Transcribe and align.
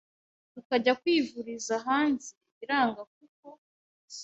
tukajya 0.53 0.91
kwivuriza 1.01 1.73
hanze 1.85 2.29
biranga 2.57 3.01
kuko 3.15 3.47